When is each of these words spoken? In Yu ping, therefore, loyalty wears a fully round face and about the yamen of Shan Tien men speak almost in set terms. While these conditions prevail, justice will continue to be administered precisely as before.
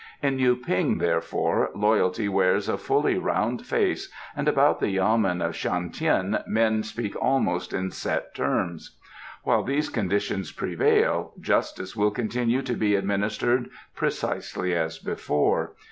In 0.23 0.39
Yu 0.39 0.55
ping, 0.55 0.97
therefore, 0.97 1.69
loyalty 1.75 2.27
wears 2.27 2.67
a 2.67 2.79
fully 2.79 3.19
round 3.19 3.67
face 3.67 4.11
and 4.35 4.47
about 4.47 4.79
the 4.79 4.89
yamen 4.89 5.43
of 5.43 5.55
Shan 5.55 5.91
Tien 5.91 6.39
men 6.47 6.81
speak 6.81 7.15
almost 7.21 7.71
in 7.71 7.91
set 7.91 8.33
terms. 8.33 8.97
While 9.43 9.61
these 9.61 9.89
conditions 9.89 10.51
prevail, 10.51 11.33
justice 11.39 11.95
will 11.95 12.09
continue 12.09 12.63
to 12.63 12.73
be 12.73 12.95
administered 12.95 13.69
precisely 13.93 14.73
as 14.73 14.97
before. 14.97 15.73